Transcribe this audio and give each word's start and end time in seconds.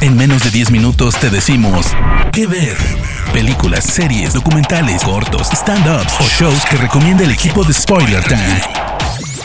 En 0.00 0.16
menos 0.16 0.44
de 0.44 0.50
10 0.50 0.70
minutos 0.70 1.18
te 1.18 1.30
decimos 1.30 1.86
qué 2.32 2.46
ver. 2.46 2.76
Películas, 3.32 3.84
series, 3.84 4.34
documentales, 4.34 5.02
cortos, 5.02 5.48
stand-ups 5.50 6.20
o 6.20 6.24
shows 6.24 6.64
que 6.66 6.76
recomienda 6.76 7.24
el 7.24 7.30
equipo 7.30 7.64
de 7.64 7.72
Spoiler 7.72 8.22
Time. 8.24 8.60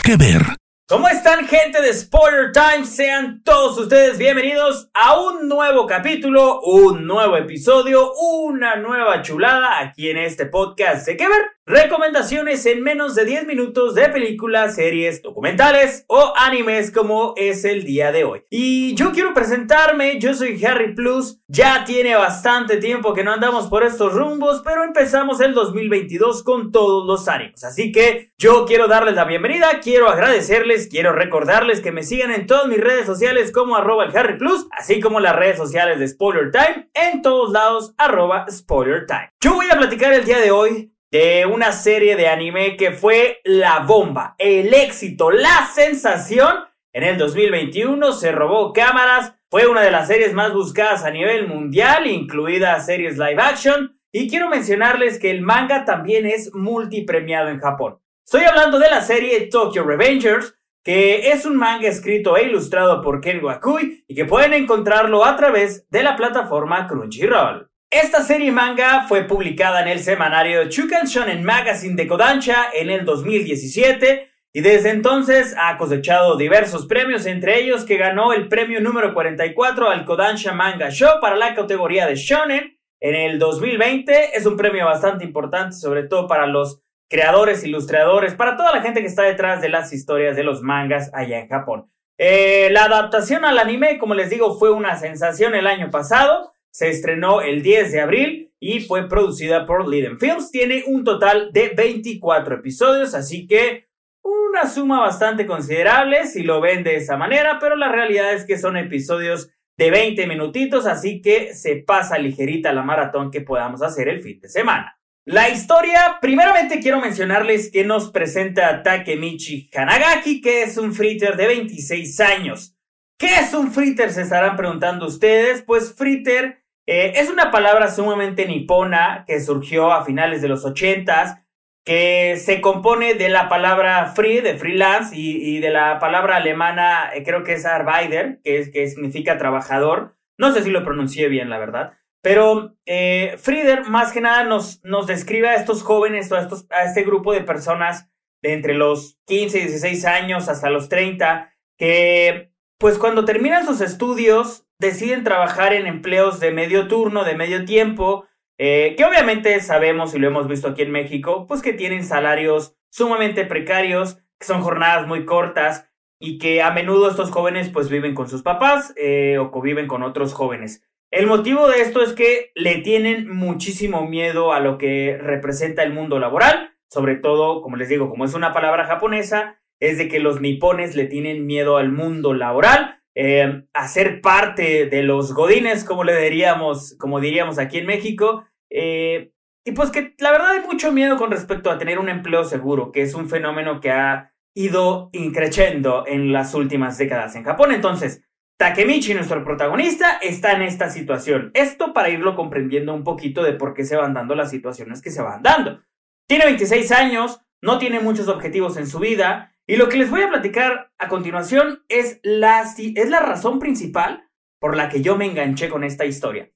¿Qué 0.02 0.16
ver? 0.16 0.42
¿Cómo 0.88 1.08
están 1.08 1.46
gente 1.46 1.80
de 1.80 1.94
Spoiler 1.94 2.52
Time? 2.52 2.84
Sean 2.84 3.42
todos 3.44 3.78
ustedes 3.78 4.18
bienvenidos 4.18 4.90
a 4.92 5.20
un 5.20 5.48
nuevo 5.48 5.86
capítulo, 5.86 6.60
un 6.62 7.06
nuevo 7.06 7.36
episodio, 7.36 8.12
una 8.14 8.76
nueva 8.76 9.22
chulada 9.22 9.78
aquí 9.80 10.10
en 10.10 10.18
este 10.18 10.46
podcast 10.46 11.06
de 11.06 11.16
qué 11.16 11.28
ver. 11.28 11.42
Recomendaciones 11.70 12.66
en 12.66 12.82
menos 12.82 13.14
de 13.14 13.24
10 13.24 13.46
minutos 13.46 13.94
de 13.94 14.08
películas, 14.08 14.74
series, 14.74 15.22
documentales 15.22 16.04
o 16.08 16.32
animes 16.36 16.90
como 16.90 17.32
es 17.36 17.64
el 17.64 17.84
día 17.84 18.10
de 18.10 18.24
hoy. 18.24 18.42
Y 18.50 18.96
yo 18.96 19.12
quiero 19.12 19.34
presentarme, 19.34 20.18
yo 20.18 20.34
soy 20.34 20.60
Harry 20.64 20.96
Plus, 20.96 21.38
ya 21.46 21.84
tiene 21.84 22.16
bastante 22.16 22.78
tiempo 22.78 23.14
que 23.14 23.22
no 23.22 23.30
andamos 23.30 23.68
por 23.68 23.84
estos 23.84 24.14
rumbos, 24.14 24.62
pero 24.64 24.82
empezamos 24.82 25.40
el 25.40 25.54
2022 25.54 26.42
con 26.42 26.72
todos 26.72 27.06
los 27.06 27.28
ánimos. 27.28 27.62
Así 27.62 27.92
que 27.92 28.32
yo 28.36 28.66
quiero 28.66 28.88
darles 28.88 29.14
la 29.14 29.24
bienvenida, 29.24 29.78
quiero 29.80 30.08
agradecerles, 30.08 30.88
quiero 30.88 31.12
recordarles 31.12 31.80
que 31.80 31.92
me 31.92 32.02
sigan 32.02 32.32
en 32.32 32.48
todas 32.48 32.66
mis 32.66 32.80
redes 32.80 33.06
sociales 33.06 33.52
como 33.52 33.76
arroba 33.76 34.08
Harry 34.12 34.38
Plus, 34.38 34.66
así 34.72 34.98
como 34.98 35.20
las 35.20 35.36
redes 35.36 35.58
sociales 35.58 36.00
de 36.00 36.08
Spoiler 36.08 36.50
Time, 36.50 36.90
en 36.94 37.22
todos 37.22 37.52
lados 37.52 37.94
arroba 37.96 38.46
Spoiler. 38.50 39.06
Yo 39.40 39.54
voy 39.54 39.66
a 39.70 39.78
platicar 39.78 40.12
el 40.12 40.24
día 40.24 40.40
de 40.40 40.50
hoy 40.50 40.90
de 41.10 41.44
una 41.46 41.72
serie 41.72 42.16
de 42.16 42.28
anime 42.28 42.76
que 42.76 42.92
fue 42.92 43.40
la 43.44 43.80
bomba, 43.80 44.36
el 44.38 44.72
éxito, 44.72 45.30
la 45.30 45.68
sensación. 45.72 46.56
En 46.92 47.02
el 47.02 47.18
2021 47.18 48.12
se 48.12 48.32
robó 48.32 48.72
cámaras, 48.72 49.34
fue 49.50 49.66
una 49.66 49.82
de 49.82 49.90
las 49.90 50.06
series 50.06 50.32
más 50.32 50.52
buscadas 50.52 51.04
a 51.04 51.10
nivel 51.10 51.48
mundial, 51.48 52.06
incluida 52.06 52.78
series 52.80 53.18
live 53.18 53.40
action, 53.40 53.98
y 54.12 54.28
quiero 54.28 54.48
mencionarles 54.48 55.18
que 55.18 55.30
el 55.30 55.42
manga 55.42 55.84
también 55.84 56.26
es 56.26 56.54
multipremiado 56.54 57.48
en 57.48 57.58
Japón. 57.58 57.98
Estoy 58.24 58.44
hablando 58.44 58.78
de 58.78 58.90
la 58.90 59.02
serie 59.02 59.48
Tokyo 59.48 59.82
Revengers, 59.82 60.54
que 60.84 61.32
es 61.32 61.44
un 61.44 61.56
manga 61.56 61.88
escrito 61.88 62.36
e 62.36 62.44
ilustrado 62.44 63.02
por 63.02 63.20
Ken 63.20 63.44
Wakui 63.44 64.04
y 64.06 64.14
que 64.14 64.24
pueden 64.24 64.54
encontrarlo 64.54 65.24
a 65.24 65.36
través 65.36 65.88
de 65.90 66.02
la 66.02 66.16
plataforma 66.16 66.86
Crunchyroll. 66.86 67.69
Esta 67.92 68.22
serie 68.22 68.52
manga 68.52 69.06
fue 69.08 69.24
publicada 69.24 69.82
en 69.82 69.88
el 69.88 69.98
semanario 69.98 70.68
Chukan 70.68 71.06
Shonen 71.06 71.42
Magazine 71.42 71.96
de 71.96 72.06
Kodansha 72.06 72.68
en 72.72 72.88
el 72.88 73.04
2017 73.04 74.30
y 74.52 74.60
desde 74.60 74.90
entonces 74.90 75.56
ha 75.58 75.76
cosechado 75.76 76.36
diversos 76.36 76.86
premios, 76.86 77.26
entre 77.26 77.58
ellos 77.58 77.84
que 77.84 77.96
ganó 77.96 78.32
el 78.32 78.46
premio 78.46 78.80
número 78.80 79.12
44 79.12 79.90
al 79.90 80.04
Kodansha 80.04 80.52
Manga 80.52 80.90
Show 80.90 81.18
para 81.20 81.34
la 81.34 81.52
categoría 81.56 82.06
de 82.06 82.14
Shonen 82.14 82.78
en 83.00 83.14
el 83.16 83.40
2020. 83.40 84.36
Es 84.36 84.46
un 84.46 84.56
premio 84.56 84.84
bastante 84.84 85.24
importante, 85.24 85.74
sobre 85.74 86.04
todo 86.04 86.28
para 86.28 86.46
los 86.46 86.84
creadores, 87.08 87.64
ilustradores, 87.64 88.34
para 88.34 88.56
toda 88.56 88.72
la 88.72 88.82
gente 88.82 89.00
que 89.00 89.08
está 89.08 89.24
detrás 89.24 89.60
de 89.60 89.68
las 89.68 89.92
historias 89.92 90.36
de 90.36 90.44
los 90.44 90.62
mangas 90.62 91.10
allá 91.12 91.40
en 91.40 91.48
Japón. 91.48 91.90
Eh, 92.18 92.68
la 92.70 92.84
adaptación 92.84 93.44
al 93.44 93.58
anime, 93.58 93.98
como 93.98 94.14
les 94.14 94.30
digo, 94.30 94.56
fue 94.60 94.70
una 94.70 94.94
sensación 94.94 95.56
el 95.56 95.66
año 95.66 95.90
pasado. 95.90 96.52
Se 96.72 96.88
estrenó 96.88 97.40
el 97.40 97.62
10 97.62 97.92
de 97.92 98.00
abril 98.00 98.52
y 98.60 98.80
fue 98.80 99.08
producida 99.08 99.66
por 99.66 99.88
Liden 99.88 100.18
Films. 100.18 100.50
Tiene 100.50 100.84
un 100.86 101.04
total 101.04 101.50
de 101.52 101.70
24 101.70 102.56
episodios, 102.56 103.14
así 103.14 103.46
que 103.46 103.88
una 104.22 104.68
suma 104.68 105.00
bastante 105.00 105.46
considerable 105.46 106.26
si 106.26 106.42
lo 106.42 106.60
ven 106.60 106.84
de 106.84 106.96
esa 106.96 107.16
manera, 107.16 107.58
pero 107.58 107.76
la 107.76 107.90
realidad 107.90 108.34
es 108.34 108.44
que 108.44 108.58
son 108.58 108.76
episodios 108.76 109.50
de 109.76 109.90
20 109.90 110.26
minutitos, 110.26 110.86
así 110.86 111.22
que 111.22 111.54
se 111.54 111.76
pasa 111.76 112.18
ligerita 112.18 112.72
la 112.72 112.82
maratón 112.82 113.30
que 113.30 113.40
podamos 113.40 113.82
hacer 113.82 114.08
el 114.08 114.20
fin 114.20 114.38
de 114.40 114.48
semana. 114.48 115.00
La 115.24 115.48
historia, 115.48 116.18
primeramente 116.20 116.80
quiero 116.80 117.00
mencionarles 117.00 117.70
que 117.70 117.84
nos 117.84 118.10
presenta 118.10 118.82
Takemichi 118.82 119.70
Hanagaki, 119.74 120.40
que 120.40 120.62
es 120.62 120.76
un 120.76 120.92
fritter 120.92 121.36
de 121.36 121.46
26 121.46 122.20
años. 122.20 122.74
¿Qué 123.18 123.36
es 123.36 123.54
un 123.54 123.70
fritter? 123.70 124.10
Se 124.10 124.22
estarán 124.22 124.56
preguntando 124.56 125.06
ustedes. 125.06 125.62
Pues 125.62 125.94
fritter 125.94 126.59
eh, 126.92 127.12
es 127.20 127.30
una 127.30 127.52
palabra 127.52 127.86
sumamente 127.86 128.46
nipona 128.46 129.22
que 129.24 129.40
surgió 129.40 129.92
a 129.92 130.04
finales 130.04 130.42
de 130.42 130.48
los 130.48 130.64
80 130.64 131.46
que 131.84 132.36
se 132.36 132.60
compone 132.60 133.14
de 133.14 133.28
la 133.28 133.48
palabra 133.48 134.06
free, 134.06 134.40
de 134.40 134.58
freelance, 134.58 135.16
y, 135.16 135.60
de 135.60 135.70
la 135.70 136.00
palabra 136.00 136.36
alemana, 136.36 137.10
eh, 137.14 137.22
creo 137.22 137.44
que 137.44 137.52
es 137.52 137.64
Arbeiter, 137.64 138.40
que, 138.42 138.58
es, 138.58 138.70
que 138.70 138.88
significa 138.88 139.38
trabajador. 139.38 140.16
No 140.36 140.52
sé 140.52 140.64
si 140.64 140.70
lo 140.70 140.84
pronuncié 140.84 141.28
bien, 141.28 141.48
la 141.48 141.58
verdad. 141.58 141.92
Pero 142.22 142.74
eh, 142.86 143.36
Frieder 143.38 143.84
más 143.84 144.12
que 144.12 144.20
nada 144.20 144.42
nos, 144.42 144.82
nos 144.82 145.06
describe 145.06 145.48
a 145.48 145.54
estos 145.54 145.84
jóvenes, 145.84 146.32
a, 146.32 146.40
estos, 146.40 146.66
a 146.70 146.82
este 146.82 147.04
grupo 147.04 147.32
de 147.32 147.42
personas 147.42 148.10
de 148.42 148.52
entre 148.52 148.74
los 148.74 149.16
15 149.26 149.58
y 149.58 149.60
16 149.62 150.04
años 150.06 150.48
hasta 150.48 150.70
los 150.70 150.88
30, 150.88 151.54
que 151.78 152.52
pues 152.78 152.98
cuando 152.98 153.24
terminan 153.24 153.64
sus 153.64 153.80
estudios 153.80 154.66
deciden 154.80 155.24
trabajar 155.24 155.74
en 155.74 155.86
empleos 155.86 156.40
de 156.40 156.50
medio 156.50 156.88
turno, 156.88 157.24
de 157.24 157.36
medio 157.36 157.64
tiempo, 157.64 158.26
eh, 158.58 158.94
que 158.96 159.04
obviamente 159.04 159.60
sabemos 159.60 160.14
y 160.14 160.18
lo 160.18 160.26
hemos 160.26 160.48
visto 160.48 160.68
aquí 160.68 160.82
en 160.82 160.90
México, 160.90 161.46
pues 161.46 161.62
que 161.62 161.74
tienen 161.74 162.02
salarios 162.02 162.76
sumamente 162.90 163.44
precarios, 163.44 164.16
que 164.38 164.46
son 164.46 164.62
jornadas 164.62 165.06
muy 165.06 165.26
cortas 165.26 165.88
y 166.18 166.38
que 166.38 166.62
a 166.62 166.70
menudo 166.70 167.10
estos 167.10 167.30
jóvenes 167.30 167.68
pues 167.68 167.88
viven 167.90 168.14
con 168.14 168.28
sus 168.28 168.42
papás 168.42 168.92
eh, 168.96 169.38
o 169.38 169.50
conviven 169.50 169.86
con 169.86 170.02
otros 170.02 170.32
jóvenes. 170.32 170.82
El 171.10 171.26
motivo 171.26 171.68
de 171.68 171.82
esto 171.82 172.02
es 172.02 172.12
que 172.14 172.52
le 172.54 172.78
tienen 172.78 173.28
muchísimo 173.28 174.06
miedo 174.06 174.52
a 174.52 174.60
lo 174.60 174.78
que 174.78 175.18
representa 175.20 175.82
el 175.82 175.92
mundo 175.92 176.18
laboral, 176.18 176.74
sobre 176.88 177.16
todo, 177.16 177.62
como 177.62 177.76
les 177.76 177.88
digo, 177.88 178.08
como 178.08 178.24
es 178.24 178.34
una 178.34 178.52
palabra 178.52 178.84
japonesa, 178.84 179.60
es 179.78 179.98
de 179.98 180.08
que 180.08 180.20
los 180.20 180.40
nipones 180.40 180.96
le 180.96 181.06
tienen 181.06 181.46
miedo 181.46 181.76
al 181.76 181.90
mundo 181.92 182.32
laboral, 182.32 182.99
eh, 183.22 183.64
a 183.74 183.86
ser 183.86 184.22
parte 184.22 184.86
de 184.86 185.02
los 185.02 185.34
godines, 185.34 185.84
como 185.84 186.04
le 186.04 186.18
diríamos, 186.18 186.96
como 186.98 187.20
diríamos 187.20 187.58
aquí 187.58 187.76
en 187.76 187.84
México, 187.84 188.46
eh, 188.70 189.34
y 189.62 189.72
pues 189.72 189.90
que 189.90 190.14
la 190.20 190.30
verdad 190.30 190.52
hay 190.52 190.60
mucho 190.60 190.90
miedo 190.90 191.18
con 191.18 191.30
respecto 191.30 191.70
a 191.70 191.76
tener 191.76 191.98
un 191.98 192.08
empleo 192.08 192.44
seguro, 192.44 192.92
que 192.92 193.02
es 193.02 193.12
un 193.12 193.28
fenómeno 193.28 193.78
que 193.82 193.90
ha 193.90 194.32
ido 194.56 195.10
increciendo 195.12 196.04
en 196.06 196.32
las 196.32 196.54
últimas 196.54 196.96
décadas 196.96 197.36
en 197.36 197.44
Japón. 197.44 197.72
Entonces, 197.72 198.22
Takemichi, 198.58 199.12
nuestro 199.12 199.44
protagonista, 199.44 200.16
está 200.22 200.52
en 200.52 200.62
esta 200.62 200.88
situación. 200.88 201.50
Esto 201.52 201.92
para 201.92 202.08
irlo 202.08 202.34
comprendiendo 202.34 202.94
un 202.94 203.04
poquito 203.04 203.42
de 203.42 203.52
por 203.52 203.74
qué 203.74 203.84
se 203.84 203.96
van 203.96 204.14
dando 204.14 204.34
las 204.34 204.48
situaciones 204.48 205.02
que 205.02 205.10
se 205.10 205.20
van 205.20 205.42
dando. 205.42 205.82
Tiene 206.26 206.46
26 206.46 206.90
años, 206.92 207.42
no 207.60 207.76
tiene 207.76 208.00
muchos 208.00 208.28
objetivos 208.28 208.78
en 208.78 208.86
su 208.86 208.98
vida, 208.98 209.52
y 209.70 209.76
lo 209.76 209.88
que 209.88 209.98
les 209.98 210.10
voy 210.10 210.22
a 210.22 210.28
platicar 210.28 210.90
a 210.98 211.06
continuación 211.06 211.84
es 211.88 212.18
la, 212.24 212.64
es 212.76 213.08
la 213.08 213.20
razón 213.20 213.60
principal 213.60 214.28
por 214.58 214.76
la 214.76 214.88
que 214.88 215.00
yo 215.00 215.16
me 215.16 215.26
enganché 215.26 215.68
con 215.68 215.84
esta 215.84 216.06
historia. 216.06 216.50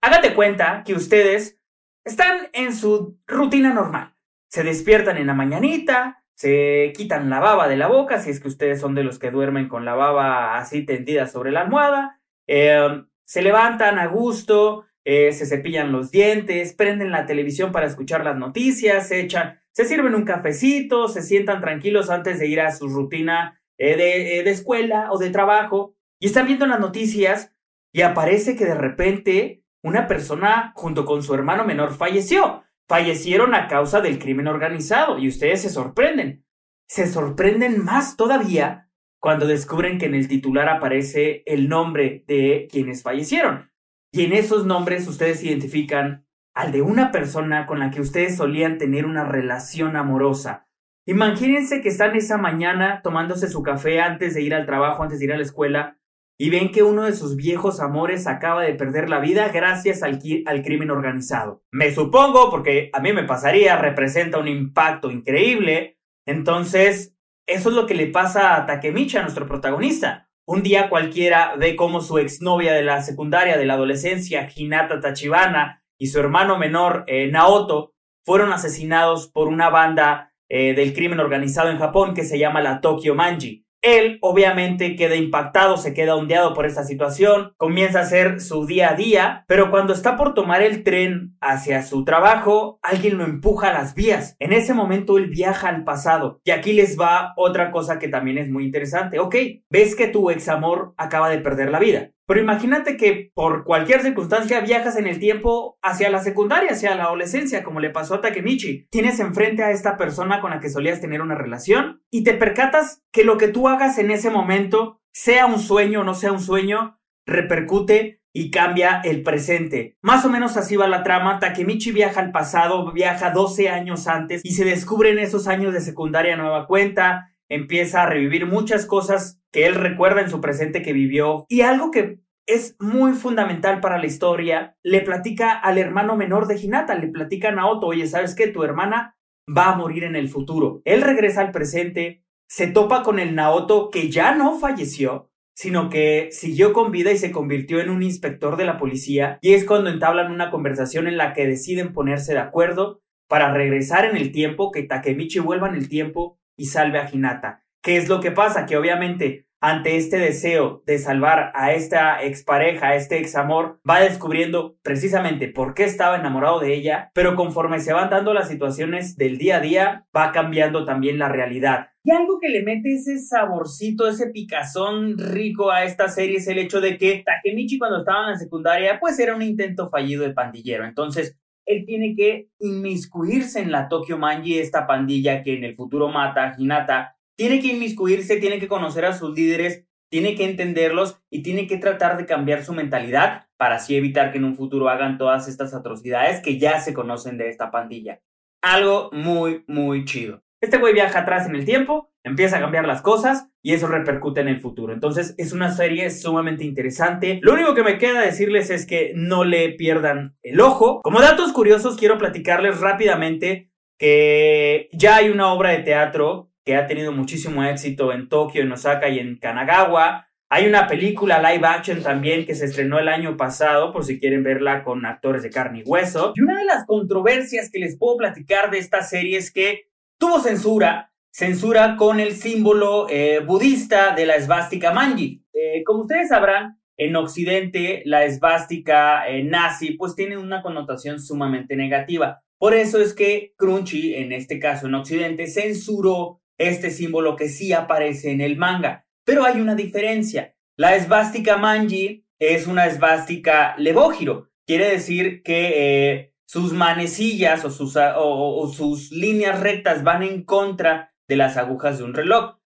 Hágate 0.00 0.34
cuenta 0.34 0.84
que 0.84 0.94
ustedes 0.94 1.58
están 2.04 2.48
en 2.52 2.72
su 2.72 3.18
rutina 3.26 3.74
normal. 3.74 4.14
Se 4.46 4.62
despiertan 4.62 5.16
en 5.16 5.26
la 5.26 5.34
mañanita, 5.34 6.22
se 6.32 6.92
quitan 6.96 7.28
la 7.28 7.40
baba 7.40 7.66
de 7.66 7.76
la 7.76 7.88
boca, 7.88 8.20
si 8.20 8.30
es 8.30 8.38
que 8.38 8.46
ustedes 8.46 8.80
son 8.80 8.94
de 8.94 9.02
los 9.02 9.18
que 9.18 9.32
duermen 9.32 9.66
con 9.66 9.84
la 9.84 9.94
baba 9.96 10.56
así 10.56 10.86
tendida 10.86 11.26
sobre 11.26 11.50
la 11.50 11.62
almohada, 11.62 12.20
em, 12.46 13.04
se 13.24 13.42
levantan 13.42 13.98
a 13.98 14.06
gusto, 14.06 14.86
eh, 15.04 15.32
se 15.32 15.44
cepillan 15.44 15.90
los 15.90 16.12
dientes, 16.12 16.72
prenden 16.74 17.10
la 17.10 17.26
televisión 17.26 17.72
para 17.72 17.86
escuchar 17.86 18.22
las 18.22 18.36
noticias, 18.36 19.08
se 19.08 19.18
echan, 19.18 19.59
se 19.82 19.94
sirven 19.94 20.14
un 20.14 20.24
cafecito, 20.24 21.08
se 21.08 21.22
sientan 21.22 21.60
tranquilos 21.60 22.10
antes 22.10 22.38
de 22.38 22.48
ir 22.48 22.60
a 22.60 22.72
su 22.72 22.88
rutina 22.88 23.60
eh, 23.78 23.96
de, 23.96 24.38
eh, 24.38 24.42
de 24.42 24.50
escuela 24.50 25.10
o 25.12 25.18
de 25.18 25.30
trabajo 25.30 25.94
y 26.18 26.26
están 26.26 26.46
viendo 26.46 26.66
las 26.66 26.80
noticias 26.80 27.54
y 27.92 28.02
aparece 28.02 28.56
que 28.56 28.64
de 28.64 28.74
repente 28.74 29.64
una 29.82 30.06
persona 30.06 30.72
junto 30.74 31.04
con 31.04 31.22
su 31.22 31.34
hermano 31.34 31.64
menor 31.64 31.94
falleció 31.94 32.62
fallecieron 32.90 33.54
a 33.54 33.68
causa 33.68 34.00
del 34.00 34.18
crimen 34.18 34.48
organizado 34.48 35.16
y 35.20 35.28
ustedes 35.28 35.62
se 35.62 35.70
sorprenden. 35.70 36.44
Se 36.88 37.06
sorprenden 37.06 37.84
más 37.84 38.16
todavía 38.16 38.90
cuando 39.20 39.46
descubren 39.46 39.98
que 39.98 40.06
en 40.06 40.16
el 40.16 40.26
titular 40.26 40.68
aparece 40.68 41.44
el 41.46 41.68
nombre 41.68 42.24
de 42.26 42.66
quienes 42.68 43.04
fallecieron. 43.04 43.70
Y 44.10 44.24
en 44.24 44.32
esos 44.32 44.66
nombres 44.66 45.06
ustedes 45.06 45.44
identifican 45.44 46.26
al 46.54 46.72
de 46.72 46.82
una 46.82 47.12
persona 47.12 47.66
con 47.66 47.78
la 47.78 47.90
que 47.90 48.00
ustedes 48.00 48.36
solían 48.36 48.78
tener 48.78 49.06
una 49.06 49.24
relación 49.24 49.96
amorosa. 49.96 50.68
Imagínense 51.06 51.80
que 51.80 51.88
están 51.88 52.14
esa 52.14 52.38
mañana 52.38 53.00
tomándose 53.02 53.48
su 53.48 53.62
café 53.62 54.00
antes 54.00 54.34
de 54.34 54.42
ir 54.42 54.54
al 54.54 54.66
trabajo, 54.66 55.02
antes 55.02 55.18
de 55.18 55.24
ir 55.26 55.32
a 55.32 55.36
la 55.36 55.42
escuela, 55.42 55.98
y 56.38 56.48
ven 56.48 56.72
que 56.72 56.82
uno 56.82 57.04
de 57.04 57.12
sus 57.12 57.36
viejos 57.36 57.80
amores 57.80 58.26
acaba 58.26 58.62
de 58.62 58.74
perder 58.74 59.10
la 59.10 59.20
vida 59.20 59.48
gracias 59.48 60.02
al, 60.02 60.20
al, 60.46 60.62
crimen 60.62 60.90
organizado. 60.90 61.62
Me 61.70 61.92
supongo, 61.92 62.50
porque 62.50 62.90
a 62.94 63.00
mí 63.00 63.12
me 63.12 63.24
pasaría, 63.24 63.76
representa 63.76 64.38
un 64.38 64.48
impacto 64.48 65.10
increíble. 65.10 65.98
Entonces, 66.26 67.14
eso 67.46 67.68
es 67.68 67.74
lo 67.74 67.86
que 67.86 67.94
le 67.94 68.06
pasa 68.06 68.56
a 68.56 68.64
Takemichi, 68.64 69.18
a 69.18 69.22
nuestro 69.22 69.46
protagonista. 69.46 70.30
un 70.46 70.62
día 70.62 70.88
cualquiera 70.88 71.56
ve 71.56 71.76
cómo 71.76 72.00
su 72.00 72.18
exnovia 72.18 72.72
de 72.72 72.82
la 72.82 73.02
secundaria, 73.02 73.58
de 73.58 73.66
la 73.66 73.74
adolescencia, 73.74 74.48
Hinata 74.54 75.00
Tachibana, 75.00 75.79
y 76.00 76.06
su 76.06 76.18
hermano 76.18 76.58
menor, 76.58 77.04
eh, 77.06 77.30
Naoto, 77.30 77.92
fueron 78.24 78.52
asesinados 78.52 79.28
por 79.28 79.48
una 79.48 79.68
banda 79.68 80.32
eh, 80.48 80.74
del 80.74 80.94
crimen 80.94 81.20
organizado 81.20 81.70
en 81.70 81.78
Japón 81.78 82.14
que 82.14 82.24
se 82.24 82.38
llama 82.38 82.62
la 82.62 82.80
Tokyo 82.80 83.14
Manji. 83.14 83.66
Él 83.82 84.18
obviamente 84.20 84.94
queda 84.94 85.14
impactado, 85.14 85.76
se 85.76 85.94
queda 85.94 86.16
ondeado 86.16 86.52
por 86.52 86.66
esta 86.66 86.84
situación, 86.84 87.52
comienza 87.56 88.00
a 88.00 88.02
hacer 88.02 88.40
su 88.40 88.66
día 88.66 88.90
a 88.90 88.94
día, 88.94 89.44
pero 89.46 89.70
cuando 89.70 89.94
está 89.94 90.16
por 90.16 90.34
tomar 90.34 90.62
el 90.62 90.82
tren 90.84 91.36
hacia 91.40 91.82
su 91.82 92.04
trabajo, 92.04 92.78
alguien 92.82 93.16
lo 93.16 93.24
empuja 93.24 93.70
a 93.70 93.72
las 93.74 93.94
vías. 93.94 94.36
En 94.38 94.52
ese 94.52 94.74
momento 94.74 95.16
él 95.16 95.28
viaja 95.28 95.68
al 95.68 95.84
pasado. 95.84 96.40
Y 96.44 96.50
aquí 96.50 96.72
les 96.74 96.98
va 96.98 97.32
otra 97.36 97.70
cosa 97.70 97.98
que 97.98 98.08
también 98.08 98.36
es 98.36 98.50
muy 98.50 98.64
interesante. 98.64 99.18
Ok, 99.18 99.36
ves 99.70 99.94
que 99.94 100.08
tu 100.08 100.30
ex 100.30 100.48
amor 100.48 100.92
acaba 100.98 101.30
de 101.30 101.38
perder 101.38 101.70
la 101.70 101.78
vida. 101.78 102.10
Pero 102.30 102.42
imagínate 102.42 102.96
que 102.96 103.32
por 103.34 103.64
cualquier 103.64 104.02
circunstancia 104.02 104.60
viajas 104.60 104.94
en 104.94 105.08
el 105.08 105.18
tiempo 105.18 105.80
hacia 105.82 106.10
la 106.10 106.22
secundaria, 106.22 106.70
hacia 106.70 106.94
la 106.94 107.06
adolescencia, 107.06 107.64
como 107.64 107.80
le 107.80 107.90
pasó 107.90 108.14
a 108.14 108.20
Takemichi. 108.20 108.86
Tienes 108.88 109.18
enfrente 109.18 109.64
a 109.64 109.72
esta 109.72 109.96
persona 109.96 110.40
con 110.40 110.50
la 110.52 110.60
que 110.60 110.70
solías 110.70 111.00
tener 111.00 111.22
una 111.22 111.34
relación 111.34 112.04
y 112.08 112.22
te 112.22 112.34
percatas 112.34 113.02
que 113.10 113.24
lo 113.24 113.36
que 113.36 113.48
tú 113.48 113.66
hagas 113.66 113.98
en 113.98 114.12
ese 114.12 114.30
momento, 114.30 115.00
sea 115.12 115.46
un 115.46 115.58
sueño 115.58 116.02
o 116.02 116.04
no 116.04 116.14
sea 116.14 116.30
un 116.30 116.38
sueño, 116.38 117.00
repercute 117.26 118.22
y 118.32 118.52
cambia 118.52 119.00
el 119.02 119.24
presente. 119.24 119.96
Más 120.00 120.24
o 120.24 120.30
menos 120.30 120.56
así 120.56 120.76
va 120.76 120.86
la 120.86 121.02
trama. 121.02 121.40
Takemichi 121.40 121.90
viaja 121.90 122.20
al 122.20 122.30
pasado, 122.30 122.92
viaja 122.92 123.30
12 123.30 123.70
años 123.70 124.06
antes 124.06 124.42
y 124.44 124.52
se 124.52 124.64
descubre 124.64 125.10
en 125.10 125.18
esos 125.18 125.48
años 125.48 125.74
de 125.74 125.80
secundaria 125.80 126.36
nueva 126.36 126.68
cuenta 126.68 127.29
empieza 127.50 128.02
a 128.02 128.06
revivir 128.06 128.46
muchas 128.46 128.86
cosas 128.86 129.42
que 129.52 129.66
él 129.66 129.74
recuerda 129.74 130.22
en 130.22 130.30
su 130.30 130.40
presente 130.40 130.80
que 130.80 130.94
vivió 130.94 131.44
y 131.48 131.60
algo 131.60 131.90
que 131.90 132.20
es 132.46 132.76
muy 132.80 133.12
fundamental 133.12 133.80
para 133.80 133.98
la 133.98 134.06
historia, 134.06 134.76
le 134.82 135.02
platica 135.02 135.52
al 135.52 135.78
hermano 135.78 136.16
menor 136.16 136.46
de 136.46 136.58
Hinata, 136.58 136.94
le 136.94 137.08
platica 137.08 137.48
a 137.48 137.52
Naoto, 137.52 137.88
oye, 137.88 138.06
¿sabes 138.06 138.34
qué? 138.34 138.48
Tu 138.48 138.64
hermana 138.64 139.16
va 139.46 139.70
a 139.70 139.76
morir 139.76 140.04
en 140.04 140.16
el 140.16 140.28
futuro. 140.28 140.80
Él 140.84 141.02
regresa 141.02 141.42
al 141.42 141.52
presente, 141.52 142.24
se 142.48 142.66
topa 142.66 143.02
con 143.02 143.18
el 143.18 143.34
Naoto 143.34 143.90
que 143.90 144.10
ya 144.10 144.34
no 144.34 144.58
falleció, 144.58 145.30
sino 145.54 145.90
que 145.90 146.30
siguió 146.32 146.72
con 146.72 146.90
vida 146.90 147.12
y 147.12 147.18
se 147.18 147.30
convirtió 147.30 147.80
en 147.80 147.90
un 147.90 148.02
inspector 148.02 148.56
de 148.56 148.64
la 148.64 148.78
policía, 148.78 149.38
y 149.42 149.52
es 149.52 149.64
cuando 149.64 149.90
entablan 149.90 150.32
una 150.32 150.50
conversación 150.50 151.06
en 151.06 151.18
la 151.18 151.34
que 151.34 151.46
deciden 151.46 151.92
ponerse 151.92 152.32
de 152.32 152.40
acuerdo 152.40 153.02
para 153.28 153.52
regresar 153.52 154.06
en 154.06 154.16
el 154.16 154.32
tiempo, 154.32 154.72
que 154.72 154.82
Takemichi 154.82 155.38
vuelva 155.38 155.68
en 155.68 155.74
el 155.74 155.88
tiempo 155.88 156.39
y 156.60 156.66
salve 156.66 156.98
a 156.98 157.08
Hinata. 157.10 157.64
¿Qué 157.82 157.96
es 157.96 158.10
lo 158.10 158.20
que 158.20 158.32
pasa? 158.32 158.66
Que 158.66 158.76
obviamente 158.76 159.46
ante 159.62 159.96
este 159.96 160.18
deseo 160.18 160.82
de 160.86 160.98
salvar 160.98 161.52
a 161.54 161.72
esta 161.72 162.22
expareja, 162.22 162.88
a 162.88 162.94
este 162.96 163.18
examor, 163.18 163.78
va 163.88 164.00
descubriendo 164.00 164.78
precisamente 164.82 165.48
por 165.48 165.74
qué 165.74 165.84
estaba 165.84 166.16
enamorado 166.16 166.60
de 166.60 166.74
ella, 166.74 167.10
pero 167.14 167.36
conforme 167.36 167.80
se 167.80 167.92
van 167.92 168.10
dando 168.10 168.32
las 168.32 168.48
situaciones 168.48 169.16
del 169.16 169.36
día 169.36 169.56
a 169.56 169.60
día, 169.60 170.06
va 170.16 170.32
cambiando 170.32 170.84
también 170.84 171.18
la 171.18 171.28
realidad. 171.28 171.88
Y 172.02 172.10
algo 172.10 172.38
que 172.40 172.48
le 172.48 172.62
mete 172.62 172.94
ese 172.94 173.18
saborcito, 173.18 174.08
ese 174.08 174.28
picazón 174.28 175.18
rico 175.18 175.70
a 175.70 175.84
esta 175.84 176.08
serie 176.08 176.38
es 176.38 176.48
el 176.48 176.58
hecho 176.58 176.80
de 176.80 176.96
que 176.96 177.22
Takemichi 177.24 177.78
cuando 177.78 177.98
estaba 177.98 178.24
en 178.24 178.30
la 178.30 178.38
secundaria, 178.38 178.98
pues 178.98 179.18
era 179.18 179.34
un 179.34 179.42
intento 179.42 179.90
fallido 179.90 180.24
de 180.24 180.32
pandillero. 180.32 180.86
Entonces, 180.86 181.38
él 181.66 181.84
tiene 181.86 182.14
que 182.16 182.48
inmiscuirse 182.58 183.60
en 183.60 183.72
la 183.72 183.88
Tokyo 183.88 184.18
Manji, 184.18 184.58
esta 184.58 184.86
pandilla 184.86 185.42
que 185.42 185.54
en 185.54 185.64
el 185.64 185.76
futuro 185.76 186.08
mata 186.08 186.44
a 186.44 186.54
Hinata. 186.58 187.16
Tiene 187.36 187.60
que 187.60 187.68
inmiscuirse, 187.68 188.36
tiene 188.36 188.58
que 188.58 188.68
conocer 188.68 189.04
a 189.04 189.12
sus 189.12 189.34
líderes, 189.36 189.86
tiene 190.10 190.34
que 190.34 190.44
entenderlos 190.44 191.20
y 191.30 191.42
tiene 191.42 191.66
que 191.66 191.78
tratar 191.78 192.16
de 192.16 192.26
cambiar 192.26 192.64
su 192.64 192.72
mentalidad 192.72 193.46
para 193.56 193.76
así 193.76 193.96
evitar 193.96 194.32
que 194.32 194.38
en 194.38 194.44
un 194.44 194.56
futuro 194.56 194.88
hagan 194.88 195.18
todas 195.18 195.48
estas 195.48 195.72
atrocidades 195.72 196.40
que 196.40 196.58
ya 196.58 196.80
se 196.80 196.94
conocen 196.94 197.38
de 197.38 197.48
esta 197.48 197.70
pandilla. 197.70 198.20
Algo 198.62 199.10
muy, 199.12 199.64
muy 199.68 200.04
chido. 200.04 200.42
Este 200.60 200.78
güey 200.78 200.92
viaja 200.92 201.20
atrás 201.20 201.46
en 201.46 201.54
el 201.54 201.64
tiempo, 201.64 202.10
empieza 202.24 202.58
a 202.58 202.60
cambiar 202.60 202.86
las 202.86 203.00
cosas 203.00 203.49
y 203.62 203.74
eso 203.74 203.86
repercute 203.86 204.40
en 204.40 204.48
el 204.48 204.60
futuro. 204.60 204.92
Entonces 204.92 205.34
es 205.38 205.52
una 205.52 205.70
serie 205.70 206.10
sumamente 206.10 206.64
interesante. 206.64 207.40
Lo 207.42 207.52
único 207.52 207.74
que 207.74 207.82
me 207.82 207.98
queda 207.98 208.20
decirles 208.20 208.70
es 208.70 208.86
que 208.86 209.12
no 209.14 209.44
le 209.44 209.70
pierdan 209.70 210.36
el 210.42 210.60
ojo. 210.60 211.00
Como 211.02 211.20
datos 211.20 211.52
curiosos 211.52 211.96
quiero 211.96 212.18
platicarles 212.18 212.80
rápidamente 212.80 213.70
que 213.98 214.88
ya 214.92 215.16
hay 215.16 215.28
una 215.28 215.52
obra 215.52 215.70
de 215.70 215.80
teatro 215.80 216.50
que 216.64 216.76
ha 216.76 216.86
tenido 216.86 217.12
muchísimo 217.12 217.64
éxito 217.64 218.12
en 218.12 218.28
Tokio, 218.28 218.62
en 218.62 218.72
Osaka 218.72 219.08
y 219.08 219.18
en 219.18 219.36
Kanagawa. 219.38 220.26
Hay 220.48 220.66
una 220.66 220.88
película 220.88 221.40
live 221.40 221.66
action 221.66 222.02
también 222.02 222.44
que 222.44 222.54
se 222.54 222.64
estrenó 222.64 222.98
el 222.98 223.08
año 223.08 223.36
pasado, 223.36 223.92
por 223.92 224.04
si 224.04 224.18
quieren 224.18 224.42
verla 224.42 224.82
con 224.82 225.06
actores 225.06 225.42
de 225.42 225.50
carne 225.50 225.80
y 225.80 225.82
hueso. 225.84 226.32
Y 226.34 226.40
una 226.40 226.58
de 226.58 226.64
las 226.64 226.86
controversias 226.86 227.70
que 227.70 227.78
les 227.78 227.96
puedo 227.96 228.16
platicar 228.16 228.70
de 228.70 228.78
esta 228.78 229.02
serie 229.02 229.38
es 229.38 229.52
que 229.52 229.90
tuvo 230.18 230.40
censura, 230.40 231.09
censura 231.30 231.96
con 231.96 232.20
el 232.20 232.34
símbolo 232.34 233.06
eh, 233.08 233.40
budista 233.40 234.14
de 234.14 234.26
la 234.26 234.36
esvástica 234.36 234.92
manji. 234.92 235.44
Eh, 235.52 235.82
como 235.84 236.02
ustedes 236.02 236.28
sabrán, 236.28 236.80
en 236.96 237.16
Occidente 237.16 238.02
la 238.04 238.24
esvástica 238.24 239.28
eh, 239.28 239.42
nazi 239.42 239.92
pues 239.92 240.14
tiene 240.14 240.36
una 240.36 240.62
connotación 240.62 241.20
sumamente 241.20 241.76
negativa. 241.76 242.42
Por 242.58 242.74
eso 242.74 243.00
es 243.00 243.14
que 243.14 243.54
Crunchy, 243.56 244.14
en 244.16 244.32
este 244.32 244.58
caso 244.58 244.86
en 244.86 244.94
Occidente, 244.94 245.46
censuró 245.46 246.42
este 246.58 246.90
símbolo 246.90 247.36
que 247.36 247.48
sí 247.48 247.72
aparece 247.72 248.32
en 248.32 248.42
el 248.42 248.58
manga. 248.58 249.06
Pero 249.24 249.44
hay 249.44 249.60
una 249.60 249.74
diferencia. 249.74 250.54
La 250.76 250.94
esvástica 250.94 251.56
manji 251.56 252.26
es 252.38 252.66
una 252.66 252.86
esvástica 252.86 253.74
levógiro. 253.78 254.50
Quiere 254.66 254.90
decir 254.90 255.42
que 255.42 256.34
sus 256.50 256.72
manecillas 256.72 257.64
o 257.64 257.70
sus, 257.70 257.96
o, 257.96 258.66
sus 258.74 259.12
líneas 259.12 259.60
rectas 259.60 260.02
van 260.02 260.24
en 260.24 260.42
contra 260.44 261.09
de 261.30 261.36
las 261.36 261.56
agujas 261.56 261.96
de 261.96 262.04
un 262.04 262.12
reloj. 262.12 262.56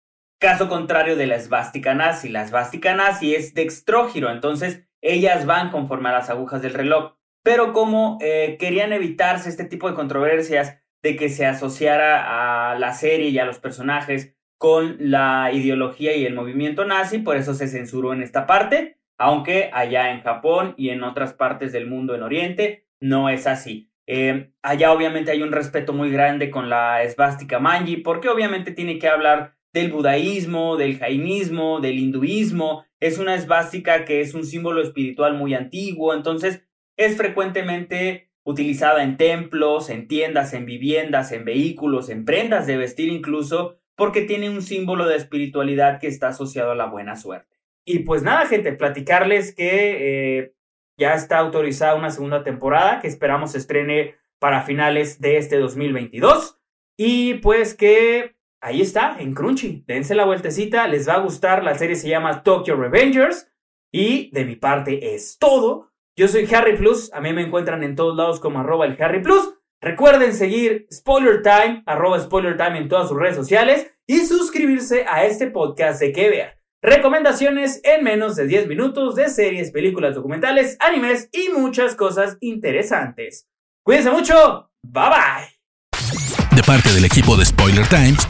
Caso 0.40 0.70
contrario 0.70 1.16
de 1.16 1.26
la 1.26 1.36
esvástica 1.36 1.94
nazi. 1.94 2.30
La 2.30 2.42
esvástica 2.42 2.94
nazi 2.94 3.34
es 3.34 3.52
dextrógiro, 3.52 4.30
entonces 4.30 4.88
ellas 5.02 5.44
van 5.44 5.70
conforme 5.70 6.08
a 6.08 6.12
las 6.12 6.30
agujas 6.30 6.62
del 6.62 6.72
reloj. 6.72 7.12
Pero 7.42 7.74
como 7.74 8.16
eh, 8.22 8.56
querían 8.58 8.94
evitarse 8.94 9.50
este 9.50 9.66
tipo 9.66 9.86
de 9.86 9.94
controversias 9.94 10.78
de 11.02 11.14
que 11.14 11.28
se 11.28 11.44
asociara 11.44 12.70
a 12.70 12.78
la 12.78 12.94
serie 12.94 13.28
y 13.28 13.38
a 13.38 13.44
los 13.44 13.58
personajes 13.58 14.34
con 14.56 14.96
la 14.98 15.50
ideología 15.52 16.16
y 16.16 16.24
el 16.24 16.34
movimiento 16.34 16.86
nazi, 16.86 17.18
por 17.18 17.36
eso 17.36 17.52
se 17.52 17.68
censuró 17.68 18.14
en 18.14 18.22
esta 18.22 18.46
parte, 18.46 18.96
aunque 19.18 19.68
allá 19.74 20.10
en 20.10 20.22
Japón 20.22 20.72
y 20.78 20.88
en 20.88 21.02
otras 21.02 21.34
partes 21.34 21.70
del 21.72 21.86
mundo 21.86 22.14
en 22.14 22.22
Oriente 22.22 22.86
no 22.98 23.28
es 23.28 23.46
así. 23.46 23.90
Eh, 24.06 24.52
allá 24.62 24.92
obviamente 24.92 25.30
hay 25.30 25.42
un 25.42 25.52
respeto 25.52 25.92
muy 25.92 26.10
grande 26.10 26.50
con 26.50 26.68
la 26.68 27.02
esvástica 27.02 27.58
manji, 27.58 27.98
porque 27.98 28.28
obviamente 28.28 28.72
tiene 28.72 28.98
que 28.98 29.08
hablar 29.08 29.56
del 29.72 29.90
budaísmo, 29.90 30.76
del 30.76 30.98
jainismo, 30.98 31.80
del 31.80 31.98
hinduismo. 31.98 32.84
Es 33.00 33.18
una 33.18 33.34
esvástica 33.34 34.04
que 34.04 34.20
es 34.20 34.34
un 34.34 34.44
símbolo 34.44 34.82
espiritual 34.82 35.34
muy 35.34 35.54
antiguo, 35.54 36.14
entonces 36.14 36.64
es 36.96 37.16
frecuentemente 37.16 38.30
utilizada 38.44 39.02
en 39.02 39.16
templos, 39.16 39.90
en 39.90 40.06
tiendas, 40.06 40.52
en 40.52 40.66
viviendas, 40.66 41.32
en 41.32 41.44
vehículos, 41.44 42.08
en 42.10 42.24
prendas 42.24 42.66
de 42.66 42.76
vestir 42.76 43.08
incluso, 43.08 43.78
porque 43.96 44.22
tiene 44.22 44.50
un 44.50 44.62
símbolo 44.62 45.06
de 45.06 45.16
espiritualidad 45.16 45.98
que 45.98 46.08
está 46.08 46.28
asociado 46.28 46.72
a 46.72 46.76
la 46.76 46.86
buena 46.86 47.16
suerte. 47.16 47.56
Y 47.86 48.00
pues 48.00 48.22
nada, 48.22 48.46
gente, 48.46 48.72
platicarles 48.72 49.54
que 49.54 50.38
eh, 50.38 50.54
ya 50.96 51.14
está 51.14 51.38
autorizada 51.38 51.94
una 51.94 52.10
segunda 52.10 52.42
temporada 52.44 53.00
que 53.00 53.08
esperamos 53.08 53.54
estrene 53.54 54.16
para 54.38 54.62
finales 54.62 55.20
de 55.20 55.38
este 55.38 55.58
2022. 55.58 56.58
Y 56.96 57.34
pues 57.34 57.74
que 57.74 58.36
ahí 58.60 58.80
está, 58.80 59.16
en 59.18 59.34
Crunchy. 59.34 59.84
Dense 59.86 60.14
la 60.14 60.24
vueltecita, 60.24 60.86
les 60.88 61.08
va 61.08 61.14
a 61.14 61.20
gustar. 61.20 61.64
La 61.64 61.76
serie 61.76 61.96
se 61.96 62.08
llama 62.08 62.42
Tokyo 62.42 62.76
Revengers. 62.76 63.50
Y 63.92 64.30
de 64.32 64.44
mi 64.44 64.56
parte 64.56 65.14
es 65.14 65.38
todo. 65.38 65.92
Yo 66.16 66.28
soy 66.28 66.48
Harry 66.54 66.76
Plus. 66.76 67.12
A 67.12 67.20
mí 67.20 67.32
me 67.32 67.42
encuentran 67.42 67.82
en 67.82 67.96
todos 67.96 68.16
lados 68.16 68.40
como 68.40 68.60
arroba 68.60 68.86
el 68.86 69.00
Harry 69.02 69.22
Plus. 69.22 69.54
Recuerden 69.80 70.32
seguir 70.32 70.86
Spoiler 70.92 71.42
Time, 71.42 71.82
arroba 71.86 72.18
Spoiler 72.18 72.56
Time 72.56 72.78
en 72.78 72.88
todas 72.88 73.08
sus 73.08 73.18
redes 73.18 73.36
sociales 73.36 73.94
y 74.06 74.20
suscribirse 74.20 75.04
a 75.08 75.24
este 75.24 75.50
podcast 75.50 76.00
de 76.00 76.12
que. 76.12 76.63
Recomendaciones 76.86 77.80
en 77.82 78.04
menos 78.04 78.36
de 78.36 78.46
10 78.46 78.68
minutos 78.68 79.14
de 79.14 79.30
series, 79.30 79.70
películas, 79.70 80.14
documentales, 80.14 80.76
animes 80.80 81.30
y 81.32 81.48
muchas 81.48 81.94
cosas 81.94 82.36
interesantes. 82.42 83.46
Cuídense 83.82 84.10
mucho. 84.10 84.70
Bye 84.82 85.08
bye. 85.08 86.54
De 86.54 86.62
parte 86.62 86.92
del 86.92 87.06
equipo 87.06 87.38
de 87.38 87.46
Spoiler 87.46 87.86
Times, 87.88 88.28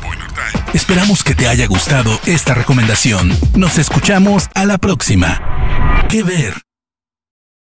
esperamos 0.72 1.24
que 1.24 1.34
te 1.34 1.48
haya 1.48 1.66
gustado 1.66 2.12
esta 2.26 2.54
recomendación. 2.54 3.30
Nos 3.56 3.76
escuchamos 3.76 4.48
a 4.54 4.64
la 4.66 4.78
próxima. 4.78 6.06
¿Qué 6.08 6.22
ver? 6.22 6.54